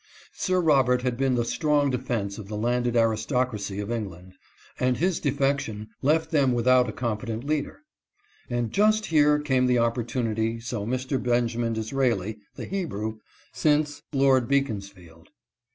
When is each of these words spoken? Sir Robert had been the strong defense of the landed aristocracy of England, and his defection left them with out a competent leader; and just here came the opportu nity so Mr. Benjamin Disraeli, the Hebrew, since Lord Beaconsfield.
Sir 0.33 0.59
Robert 0.59 1.03
had 1.03 1.15
been 1.15 1.35
the 1.35 1.45
strong 1.45 1.91
defense 1.91 2.39
of 2.39 2.47
the 2.47 2.57
landed 2.57 2.95
aristocracy 2.97 3.79
of 3.79 3.91
England, 3.91 4.33
and 4.79 4.97
his 4.97 5.19
defection 5.19 5.89
left 6.01 6.31
them 6.31 6.53
with 6.53 6.67
out 6.67 6.89
a 6.89 6.91
competent 6.91 7.43
leader; 7.43 7.83
and 8.49 8.71
just 8.71 9.05
here 9.05 9.37
came 9.37 9.67
the 9.67 9.75
opportu 9.75 10.23
nity 10.23 10.59
so 10.59 10.87
Mr. 10.87 11.21
Benjamin 11.21 11.73
Disraeli, 11.73 12.39
the 12.55 12.65
Hebrew, 12.65 13.19
since 13.53 14.01
Lord 14.11 14.47
Beaconsfield. 14.47 15.29